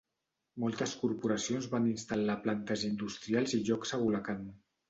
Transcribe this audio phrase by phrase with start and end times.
[0.63, 4.43] Moltes corporacions van instal·lar plantes industrials i llocs a Bulacan.